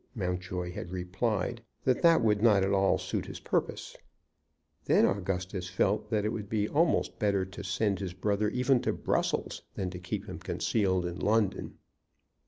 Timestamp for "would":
2.23-2.41, 6.29-6.49